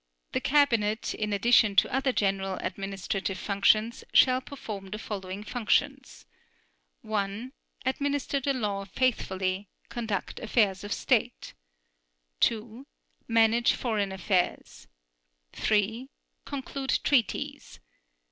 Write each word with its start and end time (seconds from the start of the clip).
The 0.31 0.41
Cabinet, 0.41 1.13
in 1.13 1.31
addition 1.31 1.75
to 1.75 1.93
other 1.93 2.11
general 2.11 2.55
administrative 2.61 3.37
functions, 3.37 4.03
shall 4.15 4.41
perform 4.41 4.87
the 4.89 4.97
following 4.97 5.43
functions: 5.43 6.25
(i) 7.07 7.51
Administer 7.85 8.39
the 8.39 8.53
law 8.55 8.85
faithfully; 8.85 9.69
conduct 9.89 10.39
affairs 10.39 10.83
of 10.83 10.91
state; 10.91 11.53
(ii) 12.49 12.85
Manage 13.27 13.73
foreign 13.73 14.11
affairs; 14.11 14.87
(iii) 15.71 16.09
Conclude 16.45 16.97
treaties. 17.03 17.79